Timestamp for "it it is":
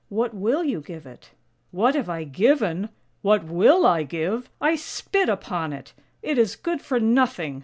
5.73-6.55